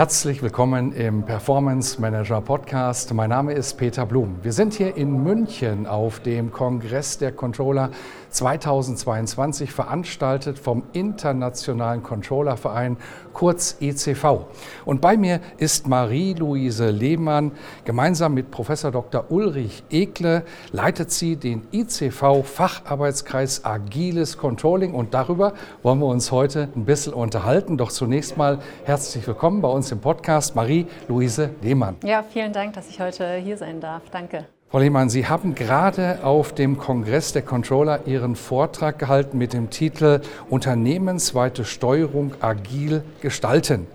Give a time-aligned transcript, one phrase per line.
[0.00, 3.12] Herzlich willkommen im Performance Manager Podcast.
[3.12, 4.38] Mein Name ist Peter Blum.
[4.40, 7.90] Wir sind hier in München auf dem Kongress der Controller
[8.30, 12.96] 2022 veranstaltet vom Internationalen Controllerverein,
[13.32, 14.46] kurz ECV.
[14.84, 17.52] Und bei mir ist Marie-Louise Lehmann.
[17.84, 19.30] Gemeinsam mit Professor Dr.
[19.30, 24.94] Ulrich Ekle leitet sie den ICV Facharbeitskreis Agiles Controlling.
[24.94, 27.76] Und darüber wollen wir uns heute ein bisschen unterhalten.
[27.76, 31.96] Doch zunächst mal herzlich willkommen bei uns im Podcast, Marie-Louise Lehmann.
[32.04, 34.02] Ja, vielen Dank, dass ich heute hier sein darf.
[34.10, 34.46] Danke.
[34.70, 39.68] Frau Lehmann, Sie haben gerade auf dem Kongress der Controller Ihren Vortrag gehalten mit dem
[39.68, 43.80] Titel Unternehmensweite Steuerung agil gestalten.
[43.80, 43.86] Mhm.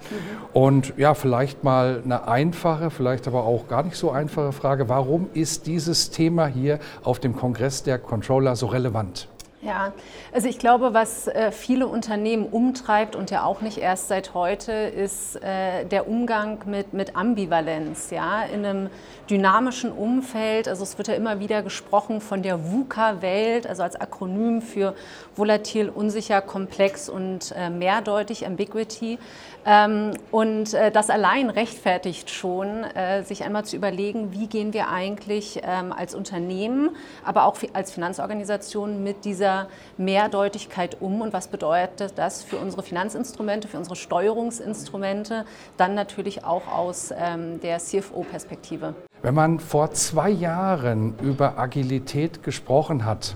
[0.51, 4.89] Und ja, vielleicht mal eine einfache, vielleicht aber auch gar nicht so einfache Frage.
[4.89, 9.29] Warum ist dieses Thema hier auf dem Kongress der Controller so relevant?
[9.65, 9.93] Ja,
[10.31, 14.71] also ich glaube, was äh, viele Unternehmen umtreibt und ja auch nicht erst seit heute,
[14.71, 18.11] ist äh, der Umgang mit, mit Ambivalenz.
[18.11, 18.89] Ja, in einem
[19.27, 24.61] dynamischen Umfeld, also es wird ja immer wieder gesprochen von der VUCA-Welt, also als Akronym
[24.61, 24.93] für
[25.35, 29.17] volatil, unsicher, komplex und äh, mehrdeutig, Ambiguity.
[29.65, 32.85] Ähm, und das allein rechtfertigt schon,
[33.23, 39.03] sich einmal zu überlegen, wie gehen wir eigentlich ähm, als Unternehmen, aber auch als Finanzorganisation
[39.03, 39.54] mit dieser
[39.97, 45.45] Mehrdeutigkeit um und was bedeutet das für unsere Finanzinstrumente, für unsere Steuerungsinstrumente,
[45.77, 48.93] dann natürlich auch aus ähm, der CFO-Perspektive.
[49.21, 53.35] Wenn man vor zwei Jahren über Agilität gesprochen hat,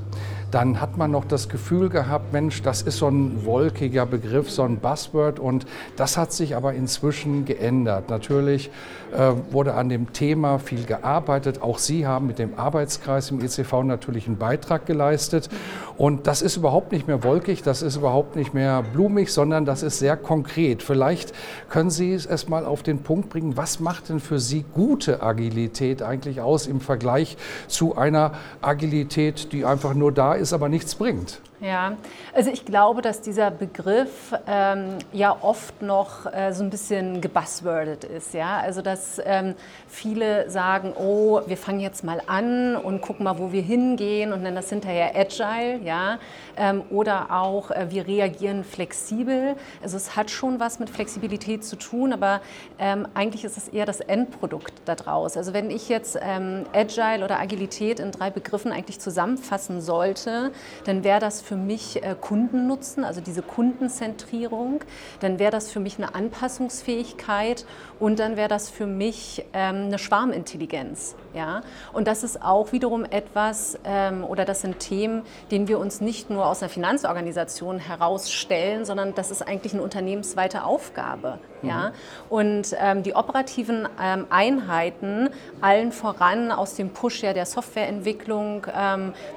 [0.51, 4.63] dann hat man noch das Gefühl gehabt, Mensch, das ist so ein wolkiger Begriff, so
[4.63, 5.65] ein Buzzword und
[5.95, 8.09] das hat sich aber inzwischen geändert.
[8.09, 8.71] Natürlich
[9.11, 11.61] äh, wurde an dem Thema viel gearbeitet.
[11.61, 15.49] Auch Sie haben mit dem Arbeitskreis im ECV natürlich einen Beitrag geleistet
[15.97, 19.83] und das ist überhaupt nicht mehr wolkig, das ist überhaupt nicht mehr blumig, sondern das
[19.83, 20.81] ist sehr konkret.
[20.81, 21.33] Vielleicht
[21.69, 26.01] können Sie es erstmal auf den Punkt bringen, was macht denn für Sie gute Agilität
[26.01, 31.39] eigentlich aus im Vergleich zu einer Agilität, die einfach nur da ist, aber nichts bringt.
[31.61, 31.97] Ja,
[32.33, 38.05] also ich glaube, dass dieser Begriff ähm, ja oft noch äh, so ein bisschen gebuzzwordet
[38.05, 38.33] ist.
[38.33, 38.59] Ja?
[38.59, 39.55] Also dass ähm,
[39.85, 44.41] viele sagen, oh, wir fangen jetzt mal an und gucken mal, wo wir hingehen und
[44.41, 45.81] nennen das hinterher Agile.
[45.83, 46.19] Ja?
[46.55, 49.57] Ähm, oder auch, äh, wir reagieren flexibel.
[49.83, 52.39] Also es hat schon was mit Flexibilität zu tun, aber
[52.77, 55.35] ähm, eigentlich ist es eher das Endprodukt daraus.
[55.35, 60.53] Also wenn ich jetzt ähm, Agile oder Agilität in drei Begriffen eigentlich zusammenfassen sollte,
[60.85, 64.81] dann wäre das für mich äh, Kundennutzen, also diese Kundenzentrierung.
[65.19, 67.65] Dann wäre das für mich eine Anpassungsfähigkeit
[67.99, 71.15] und dann wäre das für mich ähm, eine Schwarmintelligenz.
[71.33, 71.61] Ja?
[71.93, 76.29] Und das ist auch wiederum etwas, ähm, oder das sind Themen, denen wir uns nicht
[76.29, 81.39] nur aus einer Finanzorganisation herausstellen, sondern das ist eigentlich eine unternehmensweite Aufgabe.
[81.61, 81.69] Mhm.
[81.69, 81.91] Ja?
[82.29, 83.88] Und ähm, die operativen
[84.29, 85.29] Einheiten,
[85.61, 88.65] allen voran aus dem Push ja der Softwareentwicklung,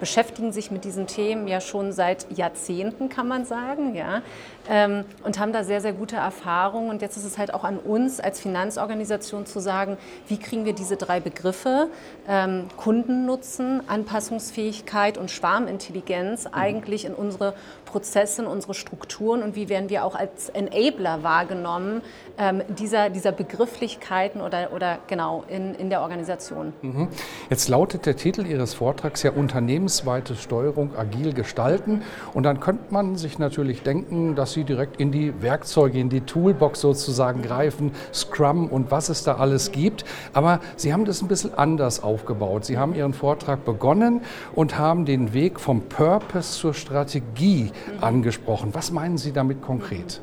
[0.00, 3.94] beschäftigen sich mit diesen Themen ja schon seit Jahrzehnten, kann man sagen.
[3.94, 4.22] Ja?
[4.68, 6.90] Ähm, und haben da sehr, sehr gute Erfahrungen.
[6.90, 9.96] Und jetzt ist es halt auch an uns als Finanzorganisation zu sagen,
[10.28, 11.88] wie kriegen wir diese drei Begriffe,
[12.28, 16.54] ähm, Kundennutzen, Anpassungsfähigkeit und Schwarmintelligenz, mhm.
[16.54, 22.00] eigentlich in unsere Prozesse, in unsere Strukturen und wie werden wir auch als Enabler wahrgenommen
[22.38, 26.72] ähm, dieser, dieser Begrifflichkeiten oder, oder genau in, in der Organisation.
[26.82, 27.08] Mhm.
[27.50, 32.02] Jetzt lautet der Titel Ihres Vortrags ja Unternehmensweite Steuerung agil gestalten.
[32.32, 36.20] Und dann könnte man sich natürlich denken, dass Sie direkt in die Werkzeuge, in die
[36.20, 40.04] Toolbox sozusagen greifen, Scrum und was es da alles gibt.
[40.32, 42.64] Aber Sie haben das ein bisschen anders aufgebaut.
[42.64, 44.22] Sie haben Ihren Vortrag begonnen
[44.54, 48.74] und haben den Weg vom Purpose zur Strategie angesprochen.
[48.74, 50.20] Was meinen Sie damit konkret?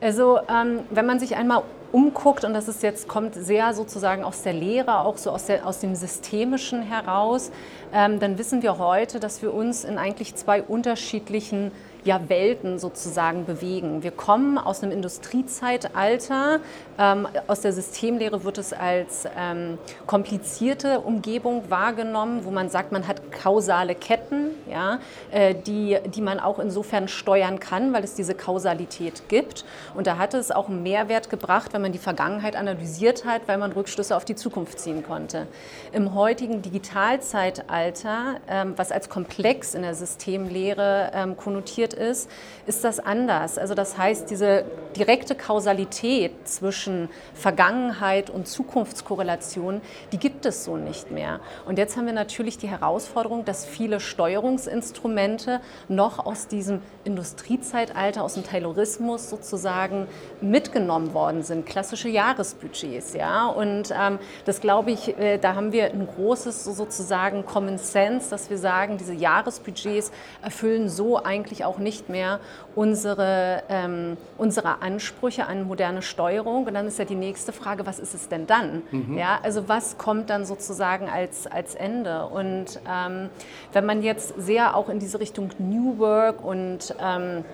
[0.00, 1.62] Also ähm, wenn man sich einmal
[1.92, 5.66] umguckt, und das ist jetzt, kommt sehr sozusagen aus der Lehre, auch so aus, der,
[5.66, 7.50] aus dem Systemischen heraus,
[7.94, 11.72] ähm, dann wissen wir heute, dass wir uns in eigentlich zwei unterschiedlichen
[12.06, 14.02] ja, Welten sozusagen bewegen.
[14.02, 16.60] Wir kommen aus einem Industriezeitalter.
[16.98, 19.76] Ähm, aus der Systemlehre wird es als ähm,
[20.06, 25.00] komplizierte Umgebung wahrgenommen, wo man sagt, man hat kausale Ketten, ja,
[25.32, 29.64] äh, die, die man auch insofern steuern kann, weil es diese Kausalität gibt.
[29.94, 33.58] Und da hat es auch einen Mehrwert gebracht, wenn man die Vergangenheit analysiert hat, weil
[33.58, 35.48] man Rückschlüsse auf die Zukunft ziehen konnte.
[35.92, 42.30] Im heutigen Digitalzeitalter, ähm, was als komplex in der Systemlehre ähm, konnotiert ist,
[42.66, 43.58] ist das anders.
[43.58, 44.64] Also das heißt, diese
[44.96, 49.80] direkte Kausalität zwischen Vergangenheit und Zukunftskorrelation,
[50.12, 51.40] die gibt es so nicht mehr.
[51.66, 58.34] Und jetzt haben wir natürlich die Herausforderung, dass viele Steuerungsinstrumente noch aus diesem Industriezeitalter, aus
[58.34, 60.08] dem Taylorismus sozusagen
[60.40, 61.66] mitgenommen worden sind.
[61.66, 63.46] Klassische Jahresbudgets, ja.
[63.46, 68.50] Und ähm, das glaube ich, äh, da haben wir ein großes sozusagen Common Sense, dass
[68.50, 70.10] wir sagen, diese Jahresbudgets
[70.42, 72.40] erfüllen so eigentlich auch nicht mehr
[72.74, 76.66] unsere, ähm, unsere Ansprüche an moderne Steuerung.
[76.66, 78.82] Und dann ist ja die nächste Frage, was ist es denn dann?
[78.90, 79.16] Mhm.
[79.16, 82.26] Ja, also was kommt dann sozusagen als, als Ende?
[82.26, 83.30] Und ähm,
[83.72, 87.44] wenn man jetzt sehr auch in diese Richtung New Work und ähm,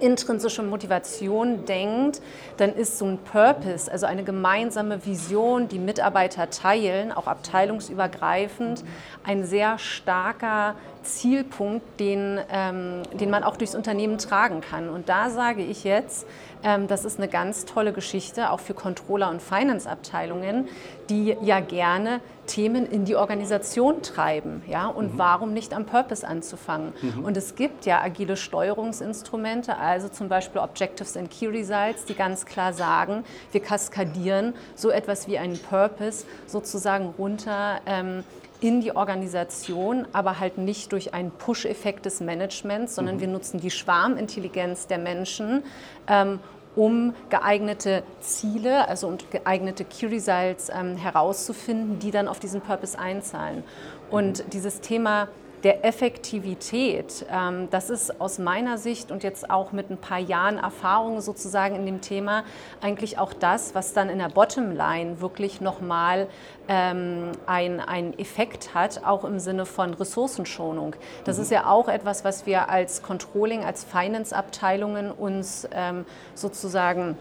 [0.00, 2.20] intrinsische Motivation denkt,
[2.56, 8.84] dann ist so ein Purpose, also eine gemeinsame Vision, die Mitarbeiter teilen, auch abteilungsübergreifend,
[9.24, 14.88] ein sehr starker Zielpunkt, den, ähm, den man auch durchs Unternehmen tragen kann.
[14.88, 16.26] Und da sage ich jetzt,
[16.62, 20.68] ähm, das ist eine ganz tolle Geschichte, auch für Controller- und Finance-Abteilungen,
[21.10, 24.62] die ja gerne Themen in die Organisation treiben.
[24.68, 24.86] Ja?
[24.86, 25.18] Und mhm.
[25.18, 26.92] warum nicht am Purpose anzufangen?
[27.00, 27.24] Mhm.
[27.24, 32.46] Und es gibt ja agile Steuerungsinstrumente, also zum Beispiel Objectives and Key Results, die ganz
[32.46, 37.80] klar sagen, wir kaskadieren so etwas wie einen Purpose sozusagen runter.
[37.86, 38.24] Ähm,
[38.60, 43.20] in die Organisation, aber halt nicht durch einen Push-Effekt des Managements, sondern mhm.
[43.20, 45.64] wir nutzen die Schwarmintelligenz der Menschen,
[46.08, 46.38] ähm,
[46.76, 52.98] um geeignete Ziele, also und geeignete Key Results ähm, herauszufinden, die dann auf diesen Purpose
[52.98, 53.62] einzahlen.
[54.10, 54.50] Und mhm.
[54.50, 55.28] dieses Thema
[55.64, 60.58] der Effektivität, ähm, das ist aus meiner Sicht und jetzt auch mit ein paar Jahren
[60.58, 62.44] Erfahrung sozusagen in dem Thema
[62.82, 66.28] eigentlich auch das, was dann in der Bottomline wirklich nochmal
[66.68, 70.94] ähm, einen Effekt hat, auch im Sinne von Ressourcenschonung.
[71.24, 71.42] Das mhm.
[71.42, 77.16] ist ja auch etwas, was wir als Controlling, als Finance-Abteilungen uns ähm, sozusagen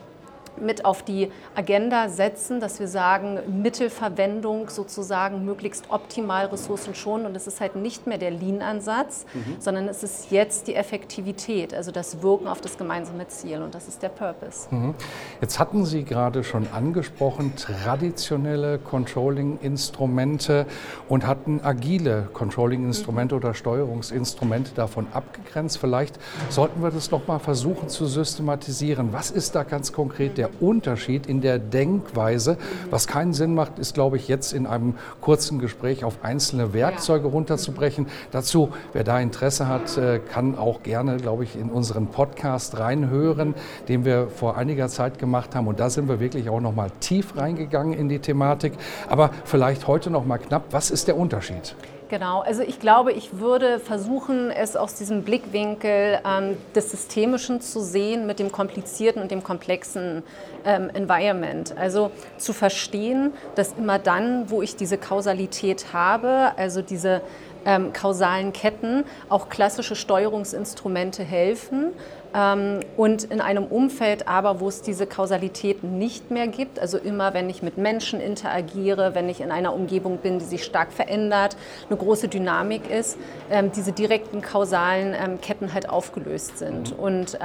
[0.57, 7.25] mit auf die Agenda setzen, dass wir sagen, Mittelverwendung sozusagen möglichst optimal Ressourcen schonen.
[7.25, 9.55] Und es ist halt nicht mehr der Lean-Ansatz, mhm.
[9.59, 13.61] sondern es ist jetzt die Effektivität, also das Wirken auf das gemeinsame Ziel.
[13.61, 14.67] Und das ist der Purpose.
[14.71, 14.95] Mhm.
[15.41, 20.65] Jetzt hatten Sie gerade schon angesprochen, traditionelle Controlling-Instrumente
[21.09, 23.41] und hatten agile Controlling-Instrumente mhm.
[23.41, 25.77] oder Steuerungsinstrumente davon abgegrenzt.
[25.77, 26.19] Vielleicht
[26.50, 29.13] sollten wir das noch mal versuchen zu systematisieren.
[29.13, 32.57] Was ist da ganz konkret der der Unterschied in der Denkweise.
[32.89, 37.27] Was keinen Sinn macht, ist, glaube ich, jetzt in einem kurzen Gespräch auf einzelne Werkzeuge
[37.27, 38.07] runterzubrechen.
[38.31, 43.55] Dazu, wer da Interesse hat, äh, kann auch gerne, glaube ich, in unseren Podcast reinhören,
[43.87, 45.67] den wir vor einiger Zeit gemacht haben.
[45.67, 48.73] Und da sind wir wirklich auch noch mal tief reingegangen in die Thematik.
[49.07, 51.73] Aber vielleicht heute noch mal knapp, was ist der Unterschied?
[52.09, 57.79] Genau, also ich glaube, ich würde versuchen, es aus diesem Blickwinkel ähm, des Systemischen zu
[57.79, 60.23] sehen mit dem komplizierten und dem komplexen
[60.65, 61.75] ähm, Environment.
[61.77, 67.21] Also zu verstehen, dass immer dann, wo ich diese Kausalität habe, also diese
[67.65, 71.93] ähm, kausalen Ketten, auch klassische Steuerungsinstrumente helfen.
[72.33, 77.33] Ähm, und in einem Umfeld aber, wo es diese Kausalität nicht mehr gibt, also immer
[77.33, 81.55] wenn ich mit Menschen interagiere, wenn ich in einer Umgebung bin, die sich stark verändert,
[81.89, 83.17] eine große Dynamik ist,
[83.51, 87.03] ähm, diese direkten kausalen ähm, Ketten halt aufgelöst sind mhm.
[87.03, 87.37] und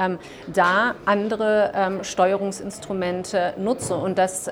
[0.47, 3.97] da andere Steuerungsinstrumente nutze.
[3.97, 4.51] Und das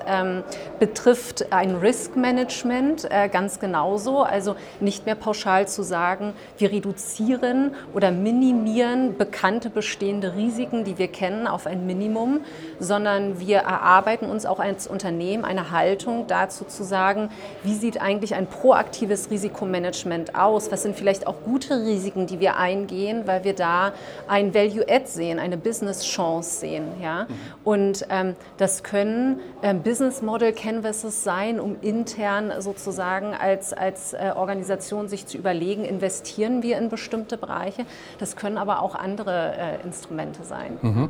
[0.79, 7.73] betrifft ein Risk Management äh, ganz genauso, also nicht mehr pauschal zu sagen, wir reduzieren
[7.93, 12.41] oder minimieren bekannte bestehende bestimmte Risiken, die wir kennen, auf ein Minimum,
[12.79, 17.29] sondern wir erarbeiten uns auch als Unternehmen eine Haltung dazu zu sagen,
[17.63, 20.71] wie sieht eigentlich ein proaktives Risikomanagement aus?
[20.71, 23.93] Was sind vielleicht auch gute Risiken, die wir eingehen, weil wir da
[24.27, 26.85] ein Value-Add sehen, eine Business-Chance sehen.
[27.01, 27.23] Ja?
[27.23, 27.27] Mhm.
[27.63, 34.33] Und ähm, das können ähm, Business Model Canvases sein, um intern sozusagen als, als äh,
[34.35, 37.85] Organisation sich zu überlegen, investieren wir in bestimmte Bereiche.
[38.19, 40.77] Das können aber auch andere äh, Instrumente Instrumente sein.
[40.81, 41.09] Mhm.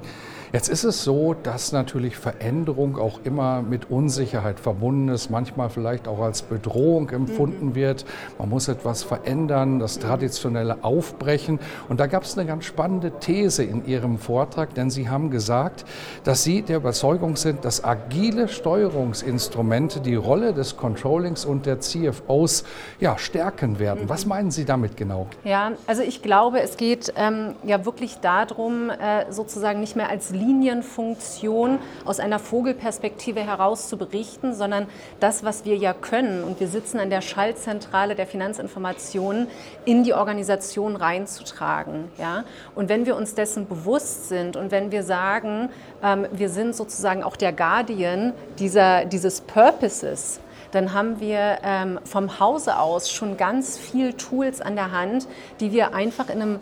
[0.54, 6.08] Jetzt ist es so, dass natürlich Veränderung auch immer mit Unsicherheit verbunden ist, manchmal vielleicht
[6.08, 7.76] auch als Bedrohung empfunden mhm.
[7.76, 8.06] wird.
[8.40, 11.60] Man muss etwas verändern, das Traditionelle aufbrechen.
[11.90, 15.84] Und da gab es eine ganz spannende These in Ihrem Vortrag, denn Sie haben gesagt,
[16.24, 22.64] dass Sie der Überzeugung sind, dass agile Steuerungsinstrumente die Rolle des Controllings und der CFOs
[23.02, 24.06] ja, stärken werden.
[24.06, 24.10] Mhm.
[24.10, 25.28] Was meinen Sie damit genau?
[25.44, 30.30] Ja, also ich glaube, es geht ähm, ja wirklich darum, äh, sozusagen nicht mehr als
[30.32, 34.88] Linienfunktion aus einer Vogelperspektive heraus zu berichten, sondern
[35.20, 39.48] das, was wir ja können, und wir sitzen an der Schaltzentrale der Finanzinformationen,
[39.86, 42.12] in die Organisation reinzutragen.
[42.18, 42.44] Ja?
[42.76, 45.70] Und wenn wir uns dessen bewusst sind und wenn wir sagen,
[46.04, 50.40] ähm, wir sind sozusagen auch der Guardian dieser, dieses Purposes,
[50.72, 55.28] dann haben wir ähm, vom Hause aus schon ganz viel Tools an der Hand,
[55.60, 56.60] die wir einfach in einem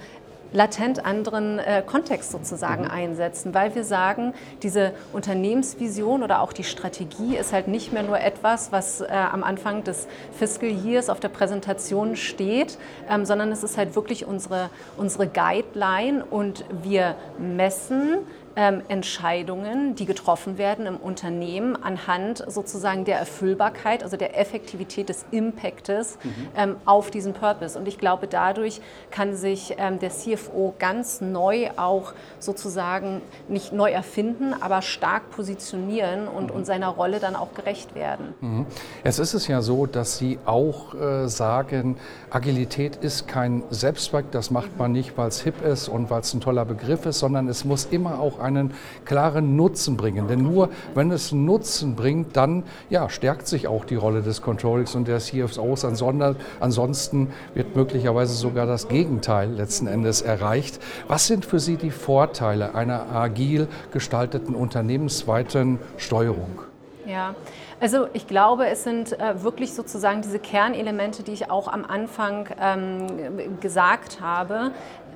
[0.55, 2.91] latent anderen äh, Kontext sozusagen mhm.
[2.91, 4.33] einsetzen, weil wir sagen,
[4.63, 9.43] diese Unternehmensvision oder auch die Strategie ist halt nicht mehr nur etwas, was äh, am
[9.43, 12.77] Anfang des Fiscal Years auf der Präsentation steht,
[13.09, 18.19] ähm, sondern es ist halt wirklich unsere, unsere Guideline und wir messen,
[18.55, 25.25] ähm, Entscheidungen, die getroffen werden im Unternehmen anhand sozusagen der Erfüllbarkeit, also der Effektivität des
[25.31, 26.47] Impactes mhm.
[26.55, 27.77] ähm, auf diesen Purpose.
[27.77, 28.81] Und ich glaube, dadurch
[29.11, 36.27] kann sich ähm, der CFO ganz neu auch sozusagen nicht neu erfinden, aber stark positionieren
[36.27, 36.57] und, mhm.
[36.57, 38.33] und seiner Rolle dann auch gerecht werden.
[38.39, 38.65] Mhm.
[39.03, 41.97] Es ist es ja so, dass Sie auch äh, sagen,
[42.29, 46.33] Agilität ist kein Selbstzweck, das macht man nicht, weil es hip ist und weil es
[46.33, 48.73] ein toller Begriff ist, sondern es muss immer auch einen
[49.03, 50.27] klaren Nutzen bringen.
[50.27, 54.95] Denn nur wenn es Nutzen bringt, dann ja, stärkt sich auch die Rolle des Controllings
[54.95, 55.85] und der CFOs.
[55.85, 60.79] Ansonsten wird möglicherweise sogar das Gegenteil letzten Endes erreicht.
[61.07, 66.61] Was sind für Sie die Vorteile einer agil gestalteten unternehmensweiten Steuerung?
[67.05, 67.35] Ja,
[67.79, 72.47] also ich glaube, es sind äh, wirklich sozusagen diese Kernelemente, die ich auch am Anfang
[72.59, 74.71] ähm, gesagt habe.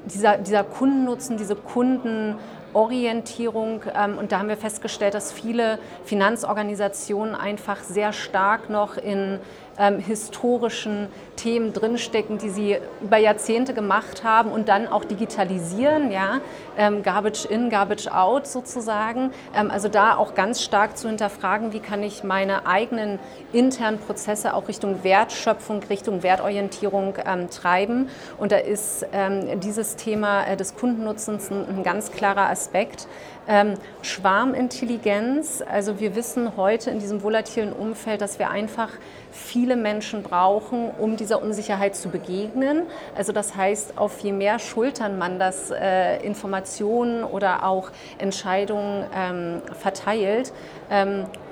[0.05, 2.36] Dieser, dieser Kundennutzen, diese Kunden
[2.73, 3.81] Orientierung.
[3.95, 9.39] Ähm, und da haben wir festgestellt, dass viele Finanzorganisationen einfach sehr stark noch in
[9.79, 11.07] ähm, historischen
[11.38, 16.41] Themen drinstecken, die sie über Jahrzehnte gemacht haben und dann auch digitalisieren, ja,
[16.77, 19.31] ähm, Garbage in, Garbage out sozusagen.
[19.55, 23.19] Ähm, also da auch ganz stark zu hinterfragen, wie kann ich meine eigenen
[23.53, 28.09] internen Prozesse auch Richtung Wertschöpfung, Richtung Wertorientierung ähm, treiben.
[28.38, 33.07] Und da ist ähm, dieses Thema äh, des Kundennutzens ein, ein ganz klarer Aspekt.
[33.51, 38.91] Ähm, Schwarmintelligenz, also wir wissen heute in diesem volatilen Umfeld, dass wir einfach
[39.31, 42.83] viele Menschen brauchen, um dieser Unsicherheit zu begegnen.
[43.15, 47.89] Also das heißt, auf je mehr Schultern man das äh, Informationen oder auch
[48.19, 50.53] Entscheidungen ähm, verteilt,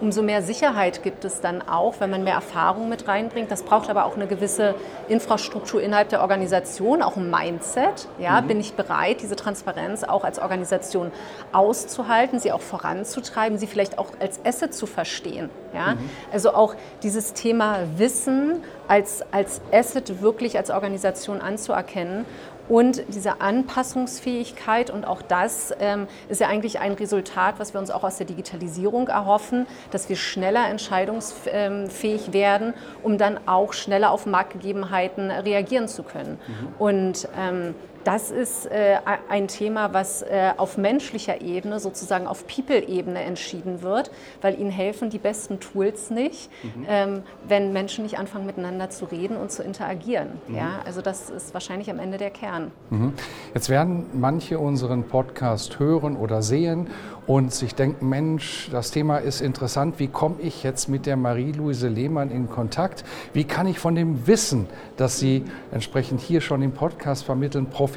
[0.01, 3.51] umso mehr Sicherheit gibt es dann auch, wenn man mehr Erfahrung mit reinbringt.
[3.51, 4.73] Das braucht aber auch eine gewisse
[5.09, 8.07] Infrastruktur innerhalb der Organisation, auch ein Mindset.
[8.17, 8.47] Ja, mhm.
[8.47, 11.11] Bin ich bereit, diese Transparenz auch als Organisation
[11.51, 15.51] auszuhalten, sie auch voranzutreiben, sie vielleicht auch als Asset zu verstehen.
[15.71, 15.93] Ja?
[15.93, 16.09] Mhm.
[16.31, 22.25] Also auch dieses Thema Wissen als, als Asset wirklich als Organisation anzuerkennen
[22.69, 27.91] und diese Anpassungsfähigkeit und auch das ähm, ist ja eigentlich ein Resultat, was wir uns
[27.91, 34.25] auch aus der Digitalisierung erhoffen, dass wir schneller entscheidungsfähig werden, um dann auch schneller auf
[34.25, 36.39] Marktgegebenheiten reagieren zu können.
[36.47, 36.67] Mhm.
[36.77, 37.75] Und ähm,
[38.07, 44.11] das ist äh, ein Thema, was äh, auf menschlicher Ebene, sozusagen auf People-Ebene entschieden wird,
[44.39, 46.85] weil ihnen helfen die besten Tools nicht, mhm.
[46.87, 50.29] ähm, wenn Menschen nicht anfangen miteinander zu reden und zu interagieren.
[50.47, 50.55] Mhm.
[50.55, 50.79] Ja?
[50.85, 52.71] Also das ist wahrscheinlich am Ende der Kern.
[52.91, 53.11] Mhm.
[53.53, 56.87] Jetzt werden manche unseren Podcast hören oder sehen
[57.25, 61.89] und sich denken, Mensch, das Thema ist interessant, wie komme ich jetzt mit der Marie-Louise
[61.89, 63.03] Lehmann in Kontakt?
[63.33, 67.96] Wie kann ich von dem Wissen, das Sie entsprechend hier schon im Podcast vermitteln, profitieren?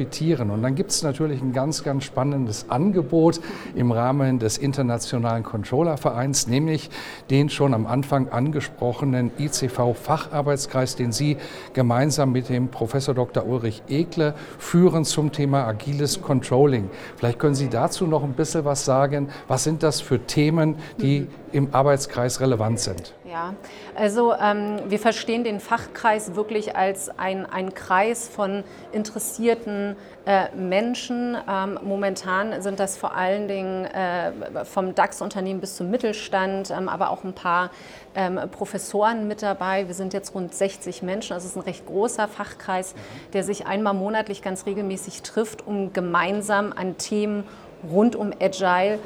[0.51, 3.41] Und dann gibt es natürlich ein ganz, ganz spannendes Angebot
[3.75, 6.91] im Rahmen des Internationalen Controllervereins, nämlich
[7.31, 11.37] den schon am Anfang angesprochenen ICV-Facharbeitskreis, den Sie
[11.73, 13.47] gemeinsam mit dem Professor Dr.
[13.47, 16.91] Ulrich Ekle führen zum Thema agiles Controlling.
[17.17, 19.29] Vielleicht können Sie dazu noch ein bisschen was sagen?
[19.49, 23.15] Was sind das für Themen, die im Arbeitskreis relevant sind?
[23.31, 23.55] Ja,
[23.95, 29.95] also ähm, wir verstehen den Fachkreis wirklich als ein, ein Kreis von interessierten
[30.27, 31.37] äh, Menschen.
[31.49, 37.11] Ähm, momentan sind das vor allen Dingen äh, vom DAX-Unternehmen bis zum Mittelstand, ähm, aber
[37.11, 37.71] auch ein paar
[38.17, 39.87] ähm, Professoren mit dabei.
[39.87, 42.97] Wir sind jetzt rund 60 Menschen, also es ist ein recht großer Fachkreis,
[43.33, 47.45] der sich einmal monatlich ganz regelmäßig trifft, um gemeinsam an Themen
[47.89, 48.99] rund um Agile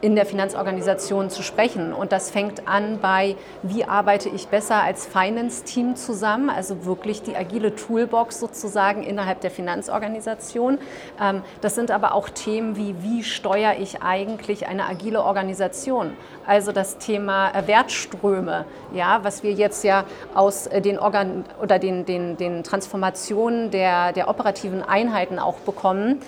[0.00, 1.92] in der Finanzorganisation zu sprechen.
[1.92, 7.36] Und das fängt an bei, wie arbeite ich besser als Finance-Team zusammen, also wirklich die
[7.36, 10.78] agile Toolbox sozusagen innerhalb der Finanzorganisation.
[11.20, 16.12] Ähm, das sind aber auch Themen wie, wie steuere ich eigentlich eine agile Organisation?
[16.46, 18.64] Also das Thema Wertströme,
[18.94, 20.04] ja, was wir jetzt ja
[20.34, 26.20] aus äh, den, Organ oder den, den, den Transformationen der, der operativen Einheiten auch bekommen.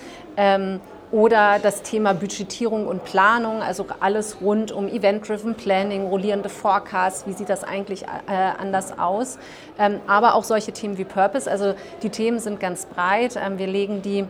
[1.13, 7.33] Oder das Thema Budgetierung und Planung, also alles rund um Event-Driven Planning, rollierende Forecasts, wie
[7.33, 8.07] sieht das eigentlich äh,
[8.59, 9.37] anders aus.
[9.77, 13.35] Ähm, aber auch solche Themen wie Purpose, also die Themen sind ganz breit.
[13.35, 14.25] Ähm, wir legen die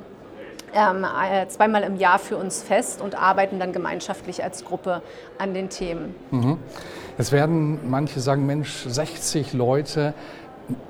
[0.73, 5.01] ähm, äh, zweimal im Jahr für uns fest und arbeiten dann gemeinschaftlich als Gruppe
[5.37, 6.13] an den Themen.
[6.31, 6.57] Mhm.
[7.17, 10.13] Es werden manche sagen, Mensch, 60 Leute,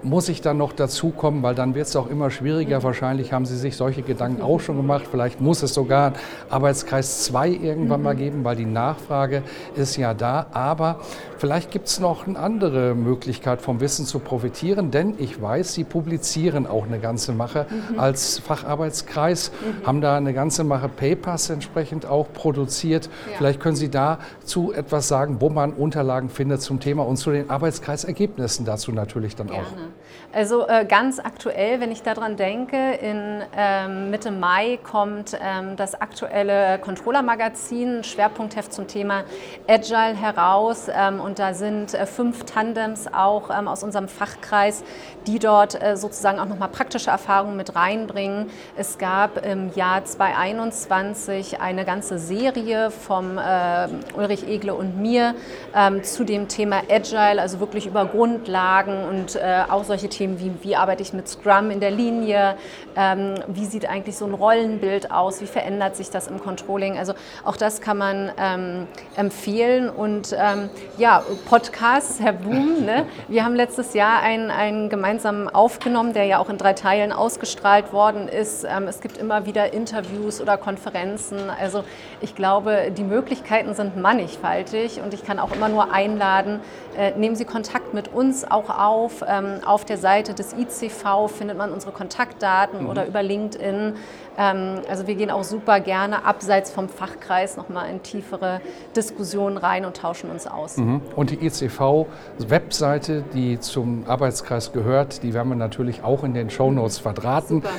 [0.04, 2.84] muss ich dann noch dazukommen, weil dann wird es auch immer schwieriger.
[2.84, 5.06] Wahrscheinlich haben Sie sich solche Gedanken auch schon gemacht.
[5.10, 6.14] Vielleicht muss es sogar
[6.50, 9.44] Arbeitskreis 2 irgendwann mal geben, weil die Nachfrage
[9.76, 10.48] ist ja da.
[10.52, 11.00] Aber
[11.38, 15.84] vielleicht gibt es noch eine andere Möglichkeit, vom Wissen zu profitieren, denn ich weiß, Sie
[15.84, 18.00] publizieren auch eine ganze Mache mhm.
[18.00, 19.88] als Facharbeitskreis, mhm.
[19.88, 23.06] haben da eine ganze Mache Papers entsprechend auch produziert.
[23.06, 23.38] Ja.
[23.38, 27.50] Vielleicht können Sie dazu etwas sagen, wo man Unterlagen findet zum Thema und zu den
[27.50, 29.63] Arbeitskreisergebnissen dazu natürlich dann auch.
[29.64, 29.92] Gerne.
[30.36, 35.94] Also äh, ganz aktuell, wenn ich daran denke, in ähm, Mitte Mai kommt ähm, das
[35.94, 39.26] aktuelle Controller-Magazin, Schwerpunktheft zum Thema
[39.68, 40.88] Agile heraus.
[40.92, 44.84] Ähm, und da sind äh, fünf Tandems auch ähm, aus unserem Fachkreis,
[45.28, 48.50] die dort äh, sozusagen auch nochmal praktische Erfahrungen mit reinbringen.
[48.76, 55.36] Es gab im Jahr 2021 eine ganze Serie vom äh, Ulrich Egle und mir
[55.76, 60.52] ähm, zu dem Thema Agile, also wirklich über Grundlagen und äh, auch solche Themen wie,
[60.62, 62.56] wie arbeite ich mit Scrum in der Linie,
[62.96, 66.98] ähm, wie sieht eigentlich so ein Rollenbild aus, wie verändert sich das im Controlling.
[66.98, 69.90] Also auch das kann man ähm, empfehlen.
[69.90, 73.06] Und ähm, ja, Podcasts, Herr Boom, ne?
[73.28, 77.94] wir haben letztes Jahr einen, einen gemeinsamen aufgenommen, der ja auch in drei Teilen ausgestrahlt
[77.94, 78.64] worden ist.
[78.64, 81.50] Ähm, es gibt immer wieder Interviews oder Konferenzen.
[81.50, 81.84] Also
[82.22, 86.60] ich glaube, die Möglichkeiten sind mannigfaltig und ich kann auch immer nur einladen,
[86.98, 89.24] äh, nehmen Sie Kontakt mit uns auch auf.
[89.28, 92.90] Ähm, auf der Seite des ICV findet man unsere Kontaktdaten mhm.
[92.90, 93.94] oder über LinkedIn.
[94.40, 98.60] Ähm, also wir gehen auch super gerne abseits vom Fachkreis nochmal in tiefere
[98.96, 100.78] Diskussionen rein und tauschen uns aus.
[100.78, 101.02] Mhm.
[101.16, 106.98] Und die ICV-Webseite, die zum Arbeitskreis gehört, die werden wir natürlich auch in den Shownotes
[106.98, 107.58] verdrahten.
[107.62, 107.70] Super.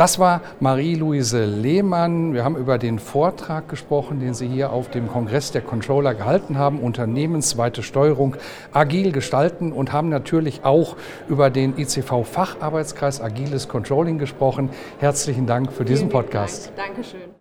[0.00, 2.32] Das war Marie-Louise Lehmann.
[2.32, 6.56] Wir haben über den Vortrag gesprochen, den Sie hier auf dem Kongress der Controller gehalten
[6.56, 8.34] haben, unternehmensweite Steuerung
[8.72, 10.96] agil gestalten und haben natürlich auch
[11.28, 14.70] über den ICV-Facharbeitskreis Agiles Controlling gesprochen.
[15.00, 16.72] Herzlichen Dank für diesen Podcast.
[16.76, 16.94] Dank.
[16.94, 17.39] Dankeschön.